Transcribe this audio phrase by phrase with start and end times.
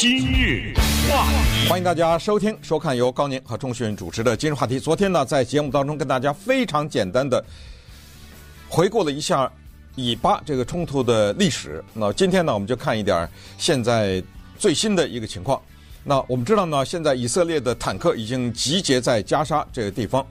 [0.00, 0.72] 今日
[1.10, 4.80] 话题，欢迎大家收听、收看由高宁和钟迅主持的《今日话题》。
[4.82, 7.44] 昨天呢，在节目当中跟大家非常简单的
[8.66, 9.52] 回顾了一下
[9.96, 11.84] 以巴这个冲突的历史。
[11.92, 13.28] 那今天呢，我们就看一点
[13.58, 14.22] 现在
[14.58, 15.60] 最新的一个情况。
[16.02, 20.26] 那我们知道呢，现在以色列的坦克已经集结在加沙这个地方。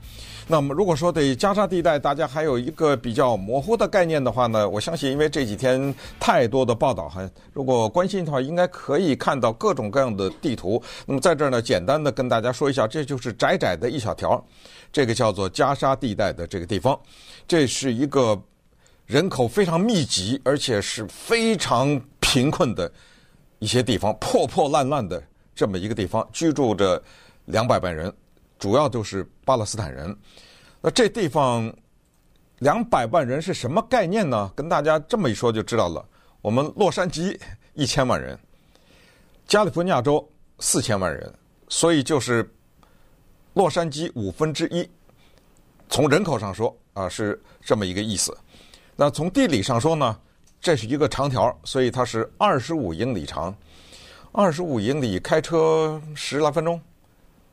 [0.52, 10.82] 那么，如果说对加沙地带大家还有一个比较模糊的概念的话呢，我相信，因为这几天太多的报道，还如果关心的话，应该可以看到各种各样的地图。
[11.06, 14.44] 那么在这儿呢，简单的跟大家说一下，这就是窄窄的一小条，
[14.92, 17.00] 这个叫做加沙地带的这个地方，
[17.48, 18.36] 这是一个
[19.06, 22.92] 人口非常密集，而且是非常贫困的
[23.60, 25.22] 一些地方，破破烂烂的
[25.54, 27.00] 这么一个地方，居住着
[27.46, 28.12] 两百万人。
[28.60, 30.16] 主要就是巴勒斯坦人，
[30.82, 31.74] 那这地方
[32.60, 34.52] 两百万人是什么概念呢？
[34.54, 36.06] 跟大家这么一说就知道了。
[36.42, 37.40] 我们洛杉矶
[37.74, 38.38] 一千万人，
[39.48, 41.34] 加利福尼亚州四千万人，
[41.70, 42.54] 所以就是
[43.54, 44.88] 洛杉矶五分之一。
[45.88, 48.38] 从人口上说啊，是这么一个意思。
[48.96, 50.20] 那从地理上说呢，
[50.60, 53.56] 这是一个长条，所以它是二十五英里长，
[54.34, 56.80] 二十五英里开车十来分钟。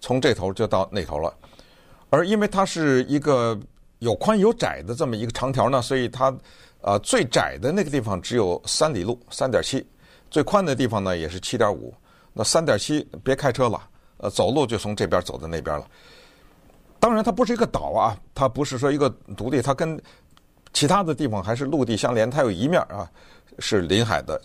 [0.06, 1.34] 从这头就到那头了，
[2.10, 3.58] 而因为它是一个
[3.98, 6.32] 有宽有窄的这么一个长条呢，所以它
[6.80, 9.84] 呃最窄的那个地方只有三里路，三点七，
[10.30, 11.92] 最宽的地方呢也是七点五。
[12.32, 13.82] 那三点七别开车了，
[14.18, 15.84] 呃，走路就从这边走到那边了。
[17.00, 20.00] 当然，它不是一个岛啊，它不是说一个独立，它跟
[20.72, 23.10] 其他的地方还是陆地相连，它有一面啊
[23.58, 24.40] 是临海的，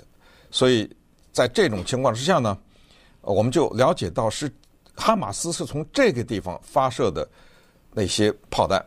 [0.49, 0.89] 所以
[1.31, 2.57] 在这种情况之下呢，
[3.21, 4.51] 我们就了解到是。
[5.01, 7.27] 哈马斯是从这个地方发射的
[7.91, 8.85] 那些炮弹。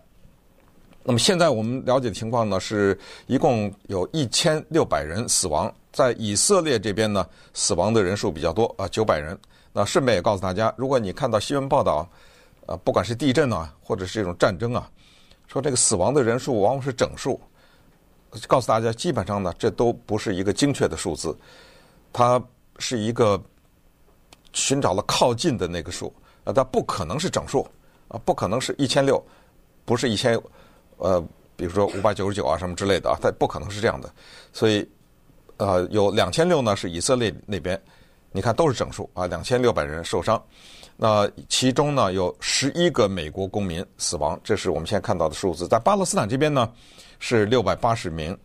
[1.03, 5.75] 那么现在我们了解的情况呢，是一共有一千六百人死亡。
[5.93, 9.37] 在以色列这边呢，死亡的人数比较多啊，九百人。
[9.73, 12.09] 那顺便也告诉大家，如果你看到新闻报道，
[12.67, 14.89] 呃，不管是地震啊，或者是这种战争啊，
[15.49, 17.41] 说这个死亡的人数往往是整数，
[18.47, 21.37] 告诉大家，基本上呢，这都不是一个精确的数字，
[22.13, 22.41] 它
[22.79, 23.43] 是一个。
[24.55, 26.11] 寻找了靠近的那个数，
[26.45, 27.67] 啊，它不可能是整数，
[28.09, 29.23] 啊，不可能是一千六，
[29.85, 30.41] 不是一千，
[30.97, 31.21] 呃，
[31.57, 34.11] 比如说五百九十九啊什么之类的啊，它不可能是这样的，
[34.53, 34.89] 所以，
[35.57, 37.79] 呃，有两千六呢是以色列那边，
[38.31, 40.43] 你看都是整数啊，两千六百人受伤，
[40.97, 46.73] 那其中呢有十一个美国公民死亡，这是我们现在看到的数字，在巴勒斯坦这边呢
[47.19, 48.37] 是六百八十名，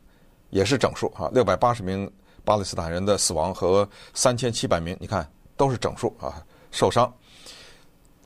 [0.49, 2.11] 也是整数啊，六百八十名
[2.43, 5.29] 巴勒斯坦人的死亡和三千七百名，你看。
[5.59, 7.13] 都是整数啊，受伤。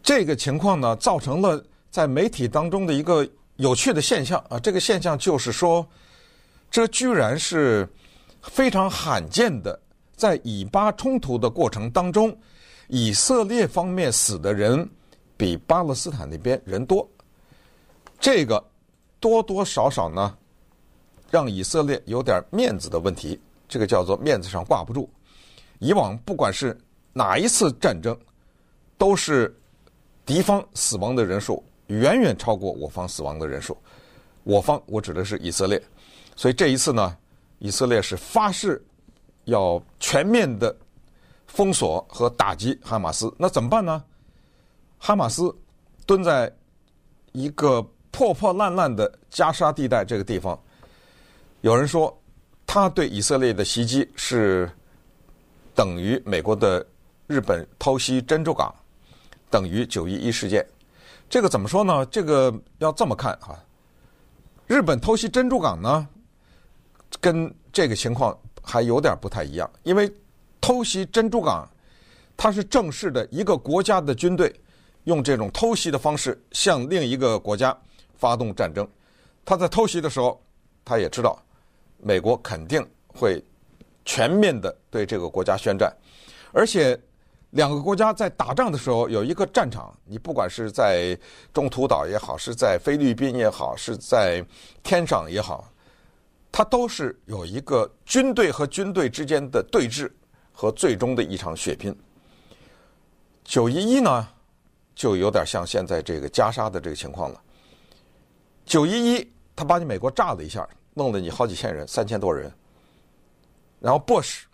[0.03, 4.59] 这个情况呢，造成了在媒体当中的一个有趣的现象啊。
[4.59, 5.83] 这个现象就是说，
[6.69, 7.89] 这居然是
[8.43, 9.79] 非常罕见的，
[10.15, 12.37] 在以巴冲突的过程当中，
[12.87, 14.87] 以色列方面死的人
[15.35, 17.09] 比巴勒斯坦那边人多。
[18.19, 18.63] 这个
[19.19, 20.37] 多多少少呢，
[21.31, 23.41] 让以色列有点面子的问题。
[23.67, 25.09] 这个叫做面子上挂不住。
[25.79, 26.77] 以往不管是
[27.13, 28.17] 哪一次战争，
[28.97, 29.55] 都是
[30.25, 33.77] 敌方死亡的人数远远超过我方死亡的人数。
[34.43, 35.79] 我方我指的是以色列，
[36.35, 37.15] 所以这一次呢，
[37.59, 38.83] 以色列是发誓
[39.45, 40.75] 要全面的
[41.45, 43.31] 封锁和打击哈马斯。
[43.37, 44.03] 那怎么办呢？
[44.97, 45.55] 哈马斯
[46.07, 46.51] 蹲在
[47.31, 47.79] 一个
[48.09, 50.59] 破破烂烂的加沙地带这个地方，
[51.61, 52.19] 有人说
[52.65, 54.67] 他对以色列的袭击是
[55.75, 56.83] 等于美国的。
[57.25, 58.73] 日本偷袭珍珠港，
[59.49, 60.65] 等于九一一事件。
[61.29, 62.05] 这个怎么说呢？
[62.07, 63.57] 这个要这么看哈。
[64.67, 66.07] 日本偷袭珍珠港呢，
[67.21, 69.69] 跟这个情况还有点不太一样。
[69.83, 70.11] 因为
[70.59, 71.67] 偷袭珍珠港，
[72.35, 74.53] 它是正式的一个国家的军队
[75.05, 77.75] 用这种偷袭的方式向另一个国家
[78.15, 78.87] 发动战争。
[79.45, 80.39] 他在偷袭的时候，
[80.83, 81.41] 他也知道
[81.97, 83.41] 美国肯定会
[84.03, 85.91] 全面的对这个国家宣战，
[86.51, 86.99] 而且。
[87.53, 91.17] 两个国家在打仗的时候有一个战场，你不管是在
[91.53, 94.43] 中途岛也好，是在菲律宾也好，是在
[94.81, 95.71] 天上也好，
[96.51, 100.11] 它都是有一个军队和军队之间的对峙
[100.51, 101.95] 和最终的一场血拼。
[103.43, 104.27] 九一一呢，
[104.95, 107.39] 就有点像现在这个加沙的这个情况了。
[108.65, 112.51] 九一一，他把你美国炸了一下，弄了你好几千人，三千多人。
[113.79, 114.47] 然后布什，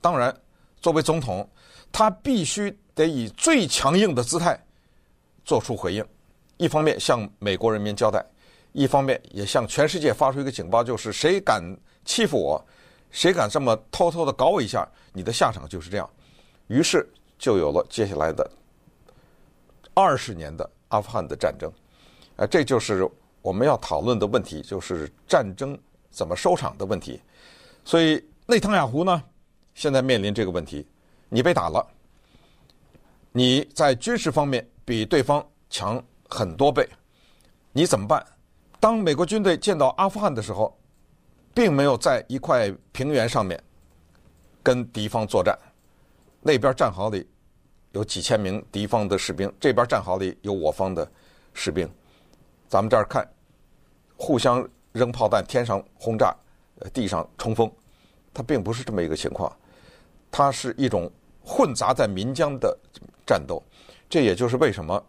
[0.00, 0.36] 当然
[0.80, 1.48] 作为总统。
[1.92, 4.58] 他必须得以最强硬的姿态
[5.44, 6.04] 做出回应，
[6.56, 8.24] 一方面向美国人民交代，
[8.72, 11.62] 一方面也向全世界发出一个警报，就是谁敢
[12.04, 12.64] 欺负我，
[13.10, 16.08] 谁敢这么偷偷的搞我一下，你的下场就是这样。
[16.68, 17.08] 于是
[17.38, 18.48] 就有了接下来的
[19.92, 21.70] 二十年的阿富汗的战争。
[22.36, 23.06] 啊，这就是
[23.42, 25.78] 我们要讨论的问题，就是战争
[26.10, 27.20] 怎么收场的问题。
[27.84, 29.22] 所以内塔尼亚胡呢，
[29.74, 30.86] 现在面临这个问题：
[31.30, 31.86] 你被打了，
[33.32, 36.86] 你在军事方面比对方强很多倍，
[37.72, 38.22] 你怎么办？
[38.80, 40.76] 当美国军队见到阿富汗的时候，
[41.54, 43.62] 并没有在一块平原上面
[44.62, 45.56] 跟敌方作战，
[46.40, 47.28] 那边战壕里
[47.92, 51.08] 有几千名敌方的士兵，这边战壕里有我方的
[51.54, 51.88] 士兵。
[52.68, 53.28] 咱们这儿看，
[54.16, 56.34] 互相扔炮弹，天上轰炸，
[56.80, 57.70] 呃，地上冲锋，
[58.34, 59.54] 它并不是这么一个情况，
[60.30, 61.10] 它是一种
[61.42, 62.76] 混杂在岷江的
[63.26, 63.62] 战斗。
[64.08, 65.02] 这也就是为什么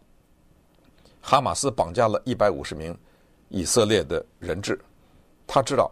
[1.20, 2.96] 哈马斯绑架了一百五十名
[3.48, 4.80] 以色列的人质，
[5.46, 5.90] 他知道，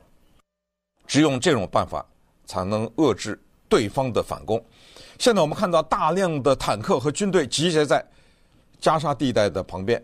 [1.07, 2.05] 只用这种办法
[2.47, 4.65] 才能遏制对方的反攻。
[5.19, 8.05] 现在我们看到大量的坦克和军队集结在
[8.81, 10.03] 加沙地带的旁边。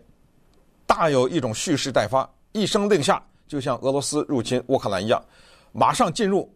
[0.85, 5.21] 大有一种蓄势待发，一声令下，就像俄罗斯入侵乌克兰一样，
[5.73, 6.49] 马上进入。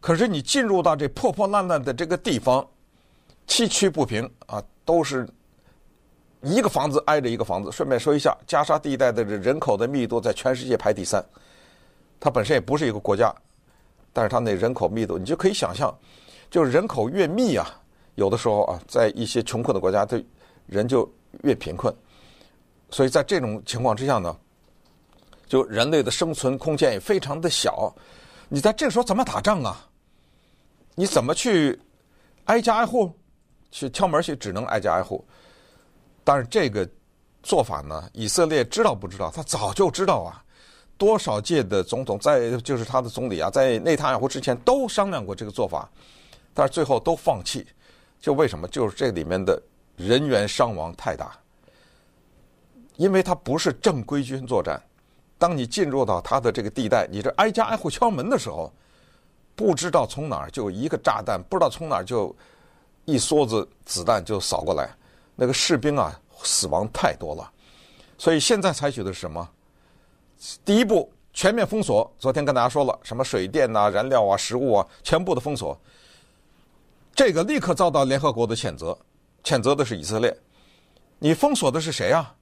[0.00, 2.66] 可是你进入到这破破烂烂的这个地方，
[3.50, 5.28] 崎岖不平啊，都是
[6.40, 7.70] 一个房子挨着一个房子。
[7.72, 11.22] 顺便说一下，加沙地带的人口的密度在全世界排第三，
[12.20, 13.34] 它本身也不是一个国家，
[14.12, 15.92] 但是它那人口密度，你就可以想象，
[16.48, 17.68] 就是人口越密啊，
[18.14, 20.24] 有的时候啊，在一些穷困的国家，对
[20.66, 21.12] 人就
[21.42, 21.92] 越贫困。
[22.88, 24.36] 所以在这种情况之下呢，
[25.48, 27.92] 就人类的生存空间也非常的小。
[28.48, 29.84] 你在这个时候怎么打仗啊？
[30.94, 31.76] 你怎么去
[32.44, 33.12] 挨家挨户
[33.70, 34.34] 去敲门去？
[34.36, 35.24] 只能挨家挨户。
[36.24, 36.88] 但是这个
[37.42, 39.30] 做法呢，以色列知道不知道？
[39.30, 40.42] 他早就知道啊。
[40.98, 45.88] 多少届的总统在就是他的总理啊，在内塔尼亚胡之前都商量过这个做法，
[46.52, 47.66] 但是最后都放弃。
[48.20, 48.68] 就为什么？
[48.68, 49.60] 就是这里面的
[49.96, 51.34] 人员伤亡太大。
[52.96, 54.78] 因为他不是正规军作战，
[55.38, 58.70] 当你进入到他的这个地带，你这挨家挨户敲门的时候，
[59.56, 62.36] 不知道从哪儿就一个炸弹，不知道从哪儿就
[63.04, 64.94] 一梭子子弹就扫过来，
[65.34, 67.50] 那个士兵啊死亡太多了，
[68.16, 69.48] 所以现在采取的是什么？
[70.64, 75.78] 第一步全面封锁，昨天跟大家说了，什么水电啊、燃料啊、食物啊，全部的封锁，
[77.14, 78.96] 这个立刻遭到联合国的谴责，
[79.44, 80.36] 谴责的是以色列，
[81.18, 82.34] 你封锁的是谁啊？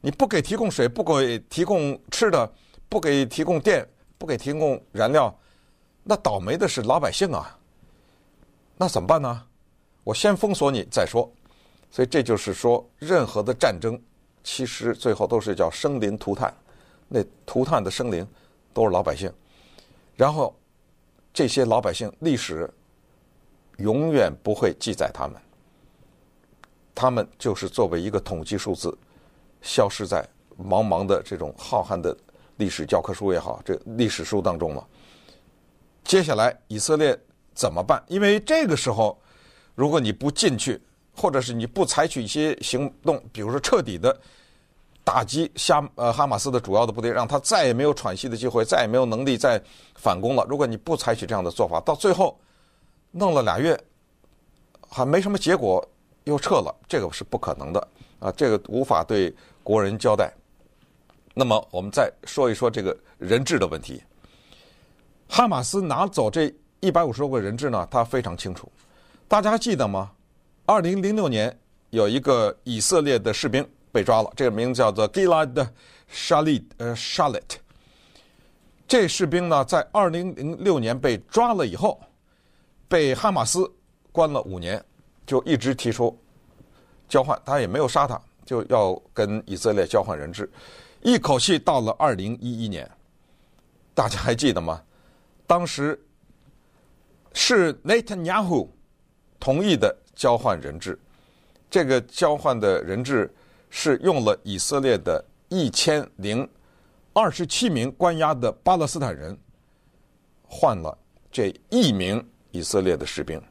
[0.00, 2.50] 你不给提供水，不给提供吃的，
[2.88, 3.86] 不给提供电，
[4.16, 5.34] 不给提供燃料，
[6.02, 7.58] 那倒霉的是老百姓啊！
[8.76, 9.42] 那怎么办呢？
[10.10, 11.30] 我先封锁你再说。
[11.88, 13.96] 所以这就是说，任何的战争，
[14.42, 16.52] 其实最后都是叫生灵涂炭，
[17.06, 18.26] 那涂炭的生灵
[18.74, 19.32] 都是老百姓。
[20.16, 20.52] 然后
[21.32, 22.68] 这些老百姓历史
[23.76, 25.40] 永远不会记载他们，
[26.92, 28.96] 他们就是作为一个统计数字。
[29.62, 30.28] 消失在
[30.58, 32.16] 茫茫的这种浩瀚的
[32.56, 34.84] 历史教科书也好，这历史书当中了。
[36.02, 37.16] 接下来以色列
[37.54, 38.02] 怎么办？
[38.08, 39.16] 因为这个时候，
[39.80, 40.78] 如果你不进去，
[41.16, 44.14] 或者是你不采取一些行动，比如说彻底的
[45.02, 49.58] 打击哈呃哈马斯的主要的部队，让他再也没有喘息的机会，再也没有能力再
[49.94, 50.44] 反攻了。
[50.50, 52.38] 如果你不采取这样的做法，到最后
[53.10, 53.74] 弄了俩月
[54.86, 55.82] 还没什么结果，
[56.24, 58.30] 又撤了，这个是不可能的啊！
[58.36, 59.34] 这个无法对。
[59.62, 60.32] 国人交代，
[61.34, 64.02] 那么我们再说一说这个人质的问题。
[65.28, 68.72] 哈马斯拿走这一百五十多个人质呢，他非常清楚。
[69.30, 70.10] 大家还记得吗？
[70.66, 71.56] 二零零六年
[71.90, 75.68] 有一个以色列的士兵被抓了，这个名字叫做 Gilad
[76.12, 77.44] Shalit，呃，Shalit。
[78.88, 82.00] 这士兵呢，在二零零六年被抓了以后，
[82.88, 83.72] 被哈马斯
[84.10, 84.84] 关了五年，
[85.24, 86.18] 就一直提出
[87.08, 88.20] 交换，他也没有杀他。
[88.44, 90.50] 就要跟以色列交换人质，
[91.02, 92.90] 一口气到了二零一一年，
[93.94, 94.82] 大家还记得吗？
[95.46, 96.04] 当时
[97.32, 98.66] 是 Netanyahu
[99.40, 100.96] 同意的交换人质，
[101.68, 103.32] 这个交换的人质
[103.70, 106.48] 是用了以色列的一千零
[107.12, 109.36] 二十七名关押的巴勒斯坦人，
[110.46, 110.96] 换了
[111.32, 113.42] 这一名以色列的士兵。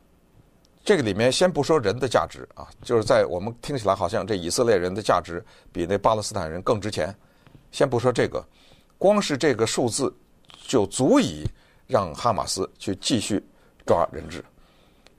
[0.81, 7.13] 这个里面先不说人的价值啊，就是在我们听起来好像这以色列人的价值比那巴勒斯坦人更值钱。
[7.71, 8.43] 先不说这个，
[8.97, 10.11] 光是这个数字
[10.67, 11.45] 就足以
[11.85, 13.43] 让哈马斯去继续
[13.85, 14.43] 抓人质，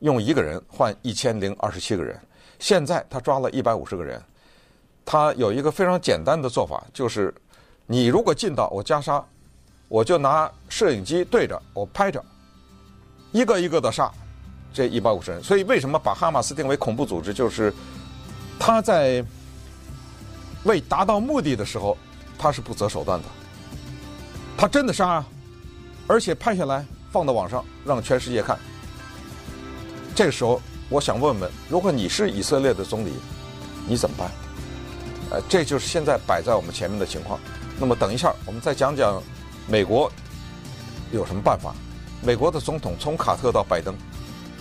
[0.01, 2.19] 用一个人换一千零二十七个人。
[2.59, 4.23] 现在他抓了一百五十个人，
[5.05, 7.35] 他有一个非常简单的做法，就是
[7.87, 9.25] 你如果进到我加沙，
[9.89, 12.23] 我就拿摄影机对着我拍着，
[13.33, 14.11] 一个一个的杀。
[14.73, 15.43] 这一百五十人。
[15.43, 17.35] 所以为什么把哈马斯定为恐怖组织？
[17.35, 17.75] 就是
[18.59, 19.25] 他在
[20.63, 21.99] 为达到目的的时候，
[22.39, 23.27] 他是不择手段的。
[24.57, 25.27] 他真的杀啊，
[26.07, 28.57] 而且拍下来放到网上让全世界看。
[30.21, 30.61] 这个时候，
[30.91, 33.13] 我想问问，如果你是以色列的总理，
[33.89, 34.31] 你怎么办？
[35.31, 37.41] 呃，这就是现在摆在我们前面的情况。
[37.79, 39.23] 那么等一下，我们再讲讲
[39.67, 40.13] 美国
[41.11, 41.75] 有什么办法。
[42.23, 43.97] 美国的总统从卡特到拜登，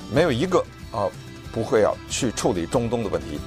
[0.09, 0.63] 没有一个
[0.93, 1.11] 啊
[1.51, 3.37] 不会要去处理中东的问题。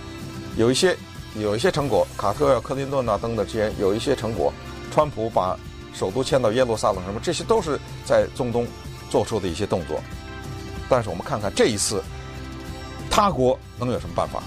[0.58, 0.94] 有一些
[1.34, 4.52] 有一些成果，卡特、克林顿啊等等之间有一些成果。
[4.92, 5.58] 川普把
[5.94, 8.66] 首都迁到耶路撒冷，什么这些都是在中东
[9.08, 9.98] 做出的一些动作。
[10.92, 12.02] 但是我们看看这一次，
[13.10, 14.42] 他国能有什么办法？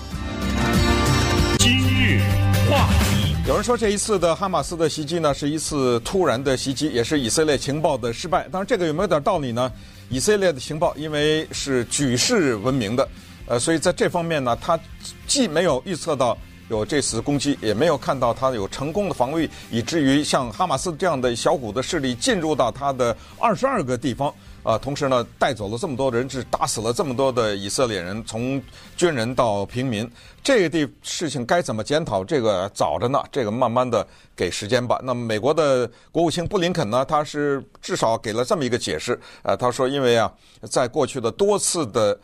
[1.58, 2.22] 今日
[2.70, 3.36] 话题。
[3.48, 8.48] 有人说这一次的哈马斯的袭击呢，是一次突然的袭击，也是以色列情报的失败。
[8.52, 9.72] 当然，这个有没有点道理呢？
[10.08, 13.10] 以色列的情报因为是举世闻名的，
[13.48, 14.80] 呃，所以在这方面呢，他
[15.26, 16.38] 既没有预测到
[16.70, 24.34] 有这次攻击，也没有看到他有成功的防御，以至于像哈马斯这样的小股的势力进入到他的二十二个地方。
[24.64, 28.60] 啊，同时呢，带走了这么多人质，打死了这么多的以色列人，从
[28.98, 30.10] 军人到平民，
[30.44, 32.24] 这个地事情该怎么检讨？
[32.24, 34.04] 这个早着呢，这个慢慢的
[34.36, 35.00] 给时间吧。
[35.04, 42.20] 那么，美国的国务卿布林肯呢，他是至少给了这么一个解释，呃，他说，因为啊，在过去的多次的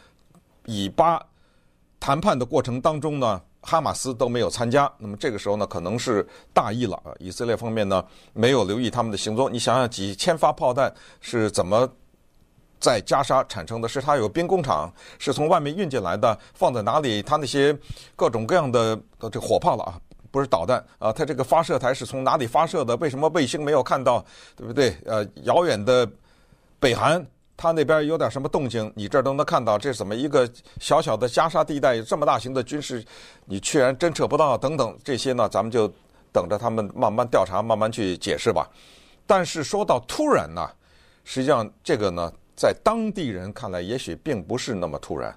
[0.65, 1.23] 以巴
[1.99, 8.03] 谈判的过程当中呢，哈马斯都没有参加，那么这个时候呢，可能是大意了啊，以色列方面呢，
[8.33, 9.51] 没有留意他们的行踪。
[9.51, 11.89] 你想想，几千发炮弹是怎么？
[12.79, 17.21] 在加沙产生的是，它有兵工厂，是从外面运进来的，放在哪里？
[17.21, 17.77] 它那些
[18.15, 18.99] 各种各样的
[19.31, 20.01] 这火炮了啊，
[20.31, 22.97] 不是导弹啊，它这个发射台是从哪里发射的？
[22.97, 24.25] 为什么卫星没有看到？
[24.55, 24.97] 对不对？
[25.05, 26.09] 呃，遥远的
[26.79, 27.23] 北韩，
[27.61, 29.77] 他那边有点什么动静，你这儿都能看到。
[29.77, 30.49] 这怎么一个
[30.79, 33.05] 小小的加沙地带，这么大型的军事，
[33.45, 34.57] 你居然侦测不到？
[34.57, 35.87] 等等这些呢，咱们就
[36.33, 38.67] 等着他们慢慢调查，慢慢去解释吧。
[39.27, 40.67] 但是说到突然呢，
[41.23, 42.33] 实际上这个呢。
[42.53, 45.35] 在当地人看来，也许并不是那么突然，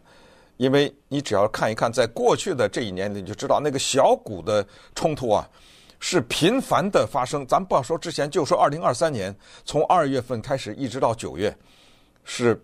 [0.58, 5.48] 因为你只要看一看，在过去的这一年里，你就知道那个小股的冲突啊，
[6.00, 7.46] 是频繁的发生。
[7.46, 11.56] 咱不要说之前，就说二零二三年，从二月份开始一直到九月，
[12.24, 12.60] 是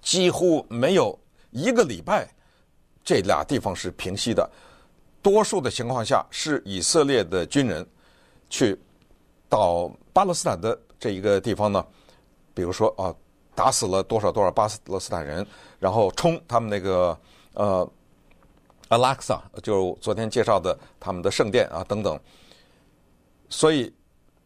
[0.00, 1.18] 几乎没有
[1.50, 2.28] 一个礼拜，
[3.04, 4.48] 这俩地方是平息的。
[5.20, 7.86] 多数的情况下，是以色列的军人
[8.48, 8.78] 去
[9.48, 11.84] 到巴勒斯坦的这一个地方呢，
[12.54, 13.14] 比如说啊。
[13.58, 15.44] 打死了多少多少巴勒斯坦人，
[15.80, 17.18] 然后冲他们那个
[17.54, 17.92] 呃
[18.86, 22.16] 阿拉克萨，就昨天介绍的他们的圣殿啊等等。
[23.48, 23.92] 所以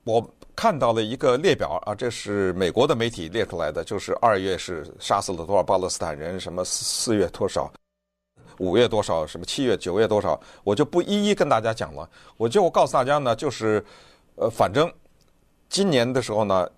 [0.05, 0.27] 我
[0.63, 7.69] 看到了一个列表啊，这是美国的媒体列出来的，就是二月是杀死了多少巴勒斯坦人，什么四月多少，
[8.61, 12.09] 五月多少，什么七月九月多少，我就不一一跟大家讲了。
[12.37, 13.85] 我就告诉大家呢，就是
[14.37, 14.89] 呃，反正
[15.69, 16.71] 今年的时候呢。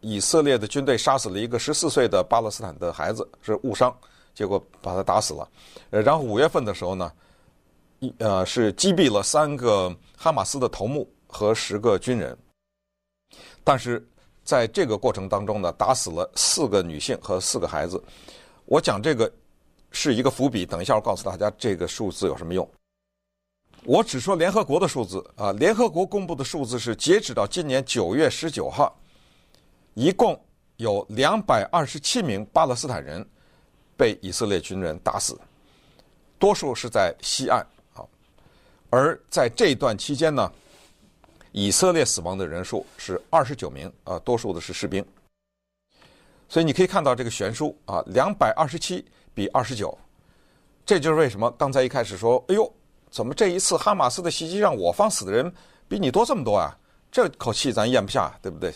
[0.00, 3.96] 以色列的军队杀死了一个十四岁的巴勒斯坦的孩子，是误伤，
[4.34, 5.48] 结果把他打死了。
[5.90, 7.12] 呃，然后五月份的时候呢，
[8.00, 12.36] 一呃是击毙了三个哈马斯的头目和十个军人，
[13.64, 14.06] 但是
[14.44, 18.00] 在这个过程当中呢，打死了四个女性和四个孩子。
[18.66, 19.30] 我讲这个
[19.90, 22.68] 是一个伏笔，等一下我告诉大家这个数字有什么用。
[23.84, 28.94] 我只说联合国的数字啊，联合国公布的数字是截止到今年九月十九号。
[29.94, 30.38] 一共
[30.76, 33.24] 有两百二十七名巴勒斯坦人
[33.96, 35.38] 被以色列军人打死，
[36.38, 38.02] 多数是在西岸啊。
[38.90, 40.50] 而在这段期间呢，
[41.56, 45.04] 以色列死亡的人数是二十九名啊，多数的是士兵。
[46.48, 49.96] 所以你可以看到这个悬殊啊，两百二十七比二十九，
[50.84, 52.68] 这就是为什么刚才一开始说，哎呦，
[53.08, 55.50] 怎么这一次哈马斯的袭击让我方死的人
[55.86, 56.76] 比你多这么多啊？
[57.08, 58.74] 这口气咱咽不下，对不对？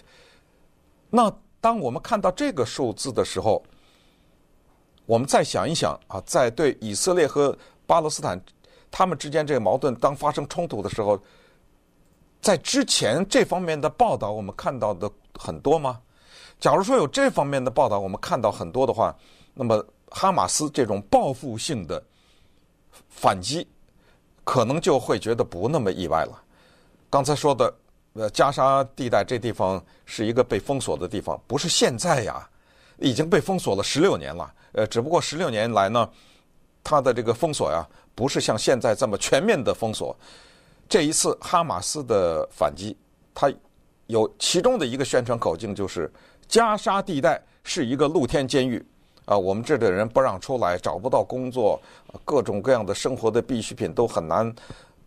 [1.11, 1.29] 那
[1.61, 3.61] 当我们看到这个数字的时候，
[5.05, 7.59] 我们再想一想啊，在对以色列和
[7.89, 8.41] 巴勒斯坦
[8.89, 11.21] 他们之间这个矛盾当发生冲突的时候，
[12.41, 16.01] 在之前这方面的报道我们看到的很多吗？
[16.61, 19.15] 假如说有这方面的报道我们看到很多的话，
[19.55, 22.03] 那么哈马斯这种报复性的
[23.09, 23.67] 反击，
[24.45, 26.43] 可能就会觉得不那么意外了。
[27.11, 27.73] 刚才说的。
[28.15, 32.49] 呃，加沙地带这地方是一个被封锁的地方，不是现在呀，
[32.97, 34.53] 已经被封锁了十六年了。
[34.73, 36.09] 呃，只不过十六年来呢，
[36.83, 40.17] 它的这个封锁呀，不是像现在这么全面的封锁。
[40.89, 42.97] 这一次哈马斯的反击，
[43.35, 43.53] 它
[44.07, 46.11] 有其中的一个宣传口径就是
[46.47, 48.83] 加沙地带是一个露天监狱，
[49.27, 51.79] 啊，我们这里的人不让出来，找不到工作，
[52.25, 54.51] 各种各样的生活的必需品都很难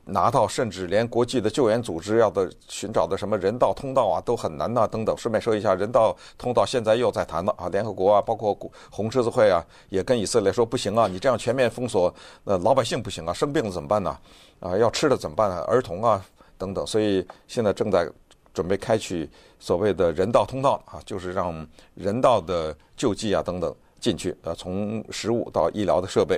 [0.06, 5.16] 拿到，甚至连国际的救援组织要的寻找的什么人道通道啊都很难呐，等等。
[5.18, 8.58] 顺便说一下，人道通道现在又在谈了啊，联合国啊，包括
[8.90, 14.18] 红十字会啊，也跟以色列说不行啊，你这样全面封锁，那老百姓不行啊，生病了怎么办呢？
[14.60, 15.62] 啊，要吃的怎么办呢？
[15.64, 16.26] 儿童啊
[16.58, 18.10] 等等，所以现在正在
[18.54, 19.30] 准备开启
[19.60, 21.66] 所谓的人道通道啊，就是让
[21.96, 23.74] 人道的救济啊等等。
[24.02, 26.36] 进去，啊，从食物到医疗的设备，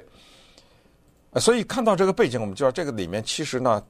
[1.39, 3.83] 所以看到这个背景，我们知道这个里面其实呢，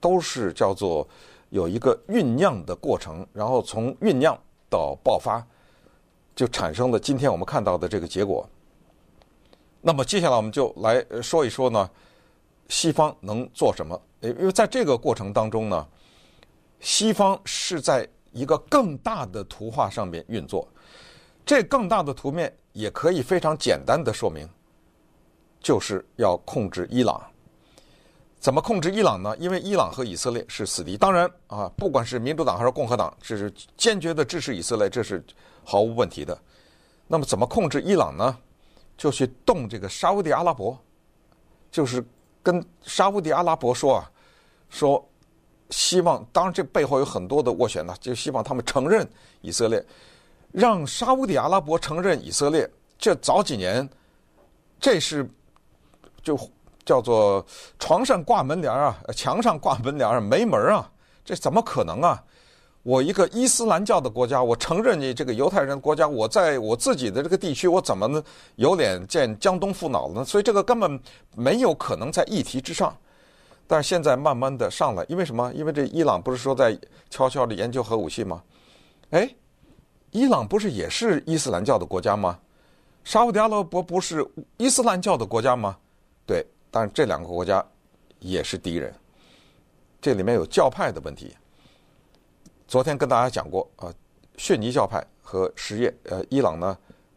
[0.00, 1.06] 都是叫做
[1.50, 4.36] 有一个酝酿的过程，然后从酝酿
[4.68, 5.44] 到爆发，
[6.34, 8.48] 就产生了今天我们看到的这个结果。
[9.80, 11.88] 那么接下来我们就来说一说呢，
[12.68, 14.00] 西方能做什么？
[14.20, 15.86] 因为在这个过程当中呢，
[16.80, 20.68] 西方是在一个更大的图画上面运作，
[21.46, 22.52] 这更大的图面。
[22.74, 24.48] 也可以非常简单的说明，
[25.64, 27.20] 就是要控制伊朗。
[28.38, 29.34] 怎么控制伊朗呢？
[29.38, 30.98] 因为伊朗和以色列是死敌。
[30.98, 35.24] 当然啊，不管是民主党还是共和党，这是坚决的支持以色列，这是
[35.64, 36.38] 毫无问题的。
[37.08, 38.36] 那么怎么控制伊朗呢？
[38.98, 40.78] 就去动这个沙乌地阿拉伯，
[41.72, 42.04] 就是
[42.42, 44.10] 跟沙乌地阿拉伯说啊，
[44.68, 45.02] 说
[45.70, 49.08] 希望，当然这背后有很多的斡旋呢，就希望他们承认
[49.40, 49.82] 以色列。
[50.52, 53.88] 让沙乌地阿拉伯承认以色列，这早几年，
[54.78, 55.28] 这是
[56.24, 56.36] 就
[56.84, 57.44] 叫做
[57.78, 60.90] 床上挂门帘啊，墙上挂门帘没门啊，
[61.24, 62.20] 这怎么可能啊？
[62.82, 68.22] 我一个伊斯兰教的国家，我承认你这个犹太人国家，我在我自己的这个地区，我怎么能
[68.56, 70.24] 有脸见江东父老呢？
[70.24, 71.00] 所以这个根本
[71.36, 72.96] 没有可能在议题之上。
[73.66, 75.52] 但是现在慢慢的上来，因为什么？
[75.54, 76.76] 因为这伊朗不是说在
[77.08, 78.42] 悄悄的研究核武器吗？
[79.10, 79.28] 哎。
[80.10, 82.38] 伊朗不是也是伊斯兰教的国家吗？
[83.02, 84.24] 沙乌地阿拉伯不是
[84.58, 85.76] 伊斯兰教的国家吗？
[86.26, 87.64] 对，但是这两个国家
[88.18, 88.94] 也是敌人。
[90.00, 91.36] 这里面有教派的问题。
[92.66, 93.92] 昨天跟大家讲过啊，
[94.36, 96.76] 逊尼教派和什叶，呃，伊朗呢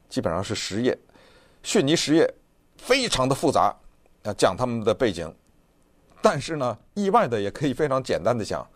[0.10, 0.98] 基本上是什叶，
[1.64, 2.32] 逊尼什叶
[2.78, 3.76] 非常的复杂
[4.24, 5.34] 啊，讲他们的背景。
[6.22, 8.68] 但是呢，意外的也可以非常简单的讲，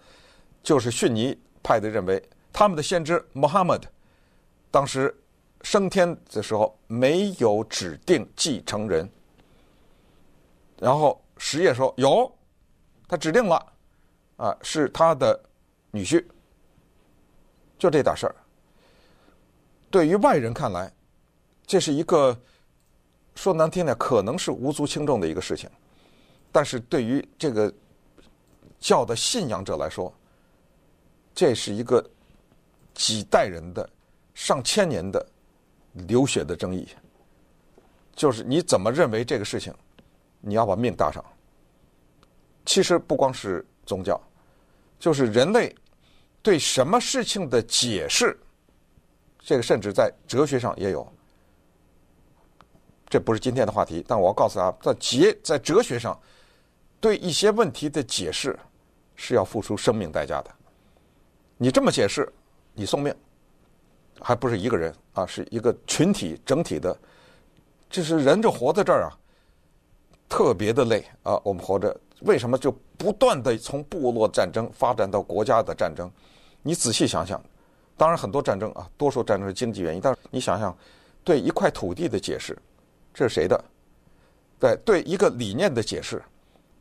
[0.64, 2.22] 就是逊尼派的认为
[2.54, 3.88] 他们的先知穆罕默德。
[4.70, 5.14] 当时
[5.64, 9.10] 升天的时候没有指定继承人，
[10.82, 12.36] 然后什叶说有，
[13.08, 13.74] 他指定了，
[14.38, 15.40] 啊，是他的
[15.92, 16.26] 女婿，
[17.78, 18.36] 就这点事儿。
[19.92, 20.92] 对于外人看来，
[21.68, 22.36] 这是一个
[23.36, 25.70] 说难听点可能是无足轻重的一个事情，
[26.52, 27.72] 但是对于这个
[28.80, 30.12] 教的信仰者来说，
[31.36, 32.04] 这是一个
[32.96, 33.88] 几代人的。
[34.34, 35.24] 上千年的
[36.08, 36.88] 流血的争议，
[38.16, 39.76] 就是你怎么认为这个事情，
[40.42, 41.24] 你要把命搭上。
[42.66, 44.20] 其实不光是宗教，
[45.00, 45.74] 就是人类
[46.42, 48.38] 对什么事情的解释，
[49.40, 51.08] 这个甚至在哲学上也有。
[53.08, 56.20] 这不是今天的话题，但我要告诉大家，在哲在哲学上，
[57.00, 58.58] 对一些问题的解释
[59.16, 60.52] 是要付出生命代价的。
[61.58, 62.32] 你这么解释，
[62.74, 63.14] 你送命。
[64.24, 66.96] 还不是一个人啊，是一个群体整体的，
[67.90, 69.18] 就是人就活在这儿啊，
[70.32, 71.38] 特别的累啊。
[71.44, 76.10] 我们活着为什么就不断的从部落战争发展到国家的战争？
[76.64, 77.44] 你仔细想想，
[77.98, 80.76] 当然很多战争啊，多数战争是经济原因，但是你想想，
[81.26, 82.58] 对一块土地的解释，
[83.14, 83.62] 这是谁的？
[84.58, 86.24] 对对一个理念的解释，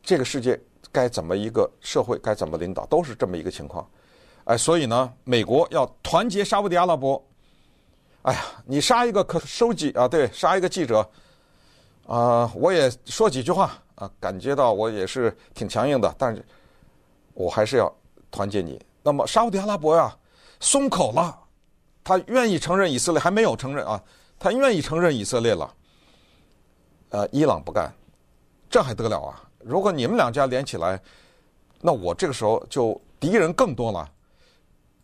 [0.03, 0.59] 这个世界
[0.93, 3.85] 该怎么一个社会该怎么领导，都是这么一个情况。
[4.45, 7.23] 哎，所以呢，美国要团结沙乌地阿拉伯。
[8.23, 11.09] 哎呀，你杀一个可收集啊，对，杀一个记者，
[12.07, 16.45] 啊、我也说几句话啊，感觉到我也是挺强硬的，但是
[17.35, 17.93] 我还是要
[18.31, 18.81] 团结你。
[19.03, 20.15] 那么沙乌地阿拉伯呀，
[20.59, 21.39] 松口了，
[22.03, 24.03] 他愿意承认以色列，还没有承认啊，
[24.39, 25.75] 他愿意承认以色列了。
[27.11, 27.93] 呃，伊朗不干，
[28.69, 29.43] 这还得了啊？
[29.59, 31.01] 如果你们两家连起来，
[31.81, 34.11] 那我这个时候就敌人更多了。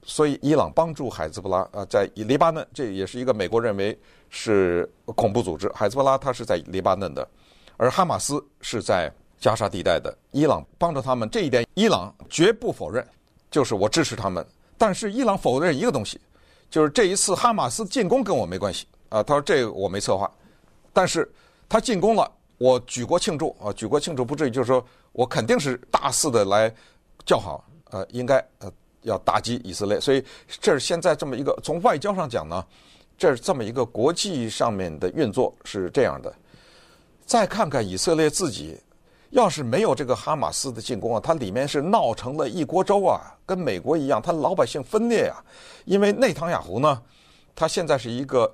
[0.08, 3.98] 所以，伊朗帮助海兹布拉啊，在黎巴嫩，这也是一个美国认为
[4.30, 5.68] 是恐怖组织。
[5.74, 7.28] 海兹布拉他是在黎巴嫩的，
[7.76, 10.16] 而哈马斯是在加沙地带的。
[10.30, 13.04] 伊朗帮助他们这一点，伊朗绝不否认，
[13.50, 14.46] 就是我支持他们。
[14.78, 16.20] 但是，伊朗否认一个东西，
[16.70, 19.24] 就是这一次哈马斯进攻跟我没关系啊。
[19.24, 20.30] 他说这我没策划，
[20.92, 21.28] 但是
[21.68, 26.72] 他进攻了，我举国庆祝啊，举国庆祝不至于，就是说我肯定是大肆的来
[27.24, 28.72] 叫好，呃，应该呃。
[29.06, 30.22] 要打击以色列，所以
[30.60, 32.64] 这是现在这么一个从外交上讲呢，
[33.16, 36.32] 这是这么一个国际上面的运作是这样的。
[37.24, 38.76] 再看看以色列自己，
[39.30, 45.42] 要是没有这个哈马斯的进攻啊，它里面是闹成了一锅粥啊，跟美国一样，它老百姓分裂啊。
[45.84, 47.00] 因为内塔尼亚胡呢，
[47.54, 48.52] 他现在是一个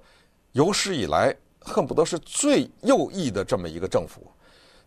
[0.52, 4.30] 有史以来恨不得是最右翼的这么一个政府，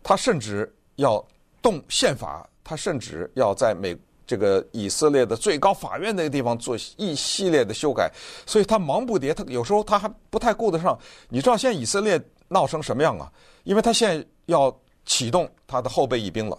[0.02, 1.24] 他甚至要
[1.60, 3.96] 动宪法，他甚至要在美。
[4.26, 8.10] 这个以色列的最高法院那个地方做一系列的修改，
[8.44, 10.98] 所以他忙不迭，他有时候他还不太顾得上。
[11.28, 13.30] 你知道现在以色列闹成什么样啊？
[13.64, 16.58] 因为他现在要启动他的后备役兵了，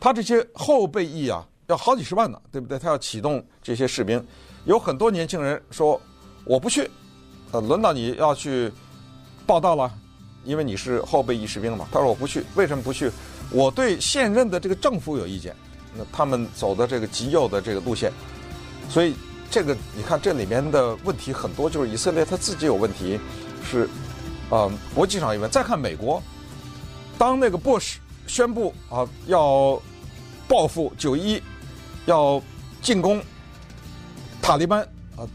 [0.00, 2.78] 他这些后备役啊要好几十万呢，对不对？
[2.78, 4.24] 他要启动这些士兵，
[4.64, 6.00] 有很多年轻人说
[6.44, 6.90] 我不去，
[7.52, 8.72] 呃，轮到你要去
[9.46, 9.92] 报道了，
[10.44, 11.86] 因为你是后备役士兵嘛。
[11.92, 13.10] 他说我不去，为什么不去？
[13.52, 15.54] 我对现任的这个政府有意见。
[15.96, 18.12] 那他们走的这个极右的这个路线，
[18.88, 19.14] 所以
[19.50, 23.18] 这个你看这里面的问题很多，就是以色列他自己有问题，
[23.68, 23.88] 是
[24.50, 25.50] 呃国际上有问。
[25.50, 26.22] 再看美国，
[27.18, 29.80] 当那个 Bush 宣布啊要
[30.46, 31.42] 报复九一，
[32.06, 32.40] 要
[32.80, 33.20] 进攻
[34.40, 34.82] 塔利班
[35.16, 35.26] 啊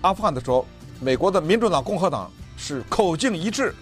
[0.00, 0.66] 阿富汗的时候，
[0.98, 3.74] 美国的民主党、共和党是口径一致，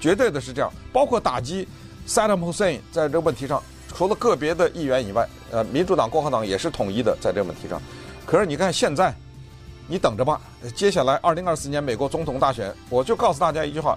[0.00, 1.68] 绝对的是这样，包括打击
[2.08, 3.62] Saddam Hussein 在这个问题上。
[3.94, 7.80] 除了个别的议员以外，呃，民主党、共和党也是统一的在这个问题上。
[8.24, 9.14] 可是你看现在，
[9.86, 10.40] 你等着吧，
[10.74, 13.96] 接下来二零二四年美国总统大选，我就告诉大家一句话：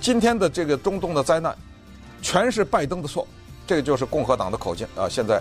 [0.00, 1.56] 今天的这个中东的灾难，
[2.20, 3.26] 全是拜登的错。
[3.66, 5.08] 这个就是共和党的口径啊！
[5.08, 5.40] 现在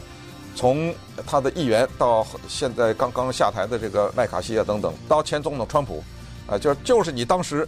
[0.56, 0.93] 从
[1.26, 6.04] 他的议员到现在刚刚下台的这个麦卡锡啊等等，到前总统川普，
[6.46, 7.67] 啊，就就是你当时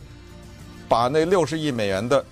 [0.87, 2.25] 把那六十亿美元的，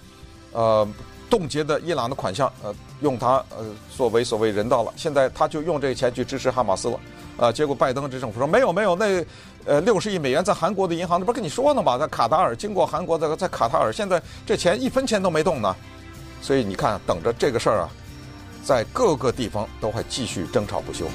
[0.51, 0.87] 呃。
[1.29, 4.93] 冻结的伊朗的款项，呃，用它呃作为所谓人道了。
[4.95, 6.95] 现在他就用这个钱去支持哈马斯了，
[7.37, 9.25] 啊、呃，结果拜登这政府说没有没有，那
[9.65, 11.97] 呃六十亿美元在韩国的银行，那不是跟你说呢吗？
[11.97, 15.75] 在卡塔尔经过韩国在在卡塔尔，现在这钱一分钱都没动呢。
[16.41, 17.89] 所以你看，等着这个事儿啊，
[18.63, 21.05] 在各个地方都会继续争吵不休。